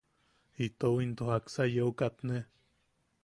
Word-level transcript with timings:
Itou 0.65 0.95
into 1.03 1.27
jaksa 1.31 1.63
yeu 1.73 1.91
kaatne. 1.99 2.39